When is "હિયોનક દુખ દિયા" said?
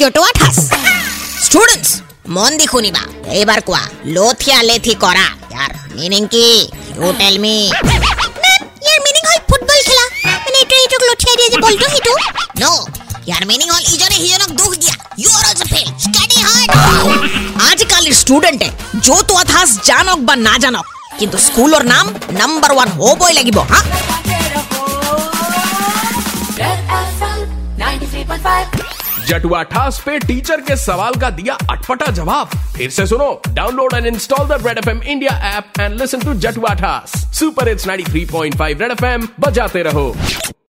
14.22-15.20